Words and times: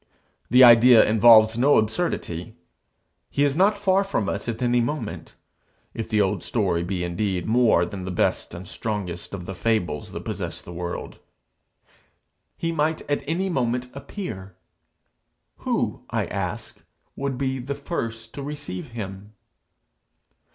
The 0.49 0.63
idea 0.63 1.07
involves 1.07 1.59
no 1.59 1.77
absurdity. 1.77 2.55
He 3.29 3.43
is 3.43 3.55
not 3.55 3.77
far 3.77 4.03
from 4.03 4.27
us 4.29 4.49
at 4.49 4.63
any 4.63 4.81
moment 4.81 5.35
if 5.93 6.09
the 6.09 6.19
old 6.19 6.41
story 6.41 6.81
be 6.83 7.03
indeed 7.03 7.45
more 7.45 7.85
than 7.85 8.03
the 8.03 8.09
best 8.09 8.55
and 8.55 8.67
strongest 8.67 9.31
of 9.35 9.45
the 9.45 9.53
fables 9.53 10.11
that 10.13 10.25
possess 10.25 10.59
the 10.63 10.73
world. 10.73 11.19
He 12.57 12.71
might 12.71 13.01
at 13.07 13.21
any 13.27 13.47
moment 13.47 13.91
appear: 13.93 14.55
who, 15.57 16.03
I 16.09 16.25
ask, 16.25 16.77
would 17.15 17.37
be 17.37 17.59
the 17.59 17.75
first 17.75 18.33
to 18.33 18.41
receive 18.41 18.87
him? 18.93 19.35